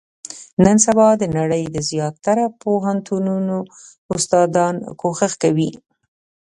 نن 0.63 0.77
سبا، 0.85 1.07
د 1.21 1.23
نړۍ 1.37 1.63
د 1.69 1.77
زیاتره 1.89 2.45
پوهنتونو 2.61 3.57
استادان، 4.15 4.75
کوښښ 5.01 5.33
کوي. 5.43 5.71